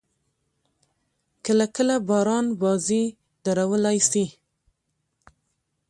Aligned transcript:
کله– 1.45 1.65
کله 1.75 1.95
باران 2.07 2.45
بازي 2.61 3.03
درولای 3.43 3.97
سي. 4.09 4.25